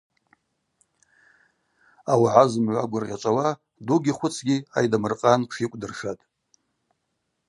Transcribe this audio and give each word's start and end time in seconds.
Ауагӏа 2.11 2.43
зымгӏва 2.51 2.89
гвыргъьачӏвауа 2.89 3.47
дугьи 3.85 4.13
хвыцгьи 4.17 4.57
Айдамыр-къан 4.77 5.41
тшйыкӏвдыршатӏ. 5.49 6.23